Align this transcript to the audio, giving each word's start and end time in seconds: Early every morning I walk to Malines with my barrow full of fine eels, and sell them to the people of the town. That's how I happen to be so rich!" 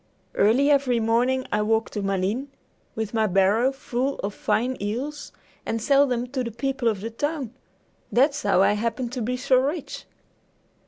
Early 0.33 0.71
every 0.71 0.99
morning 0.99 1.45
I 1.51 1.61
walk 1.61 1.91
to 1.91 2.01
Malines 2.01 2.47
with 2.95 3.13
my 3.13 3.27
barrow 3.27 3.71
full 3.71 4.15
of 4.23 4.33
fine 4.33 4.75
eels, 4.81 5.31
and 5.63 5.79
sell 5.79 6.07
them 6.07 6.25
to 6.31 6.43
the 6.43 6.49
people 6.49 6.87
of 6.87 7.01
the 7.01 7.11
town. 7.11 7.53
That's 8.11 8.41
how 8.41 8.63
I 8.63 8.73
happen 8.73 9.09
to 9.09 9.21
be 9.21 9.37
so 9.37 9.57
rich!" 9.57 10.05